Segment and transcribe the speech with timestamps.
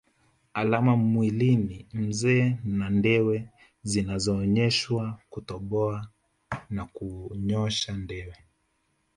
[0.53, 3.49] Alama mwilini mzee na ndewe
[3.83, 6.07] zilizonyooshwa Kutoboa
[6.69, 8.35] na kunyosha ndewe